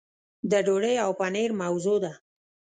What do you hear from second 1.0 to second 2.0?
او پنیر موضوع